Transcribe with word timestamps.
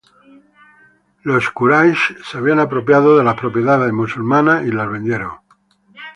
Los 1.21 1.51
Quraysh 1.51 2.17
se 2.23 2.35
habían 2.39 2.59
apropiado 2.59 3.19
de 3.19 3.23
las 3.23 3.35
propiedades 3.39 3.93
musulmanas 3.93 4.65
y 4.65 4.71
las 4.71 4.89
vendieron. 4.89 5.33